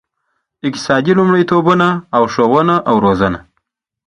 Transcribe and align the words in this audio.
اقتصادي 0.67 1.11
لومړیتوبونه 1.19 1.87
او 2.15 2.23
ښوونه 2.33 2.75
او 2.89 2.95
روزنه. 3.05 3.39